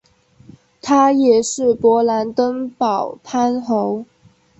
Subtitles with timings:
[0.81, 4.03] 他也是勃兰登堡藩侯。